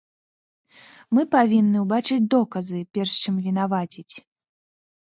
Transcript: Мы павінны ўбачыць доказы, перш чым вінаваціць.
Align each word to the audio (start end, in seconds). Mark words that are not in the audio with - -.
Мы 1.17 1.21
павінны 1.35 1.77
ўбачыць 1.85 2.19
доказы, 2.37 2.79
перш 2.99 3.11
чым 3.23 3.35
вінаваціць. 3.49 4.11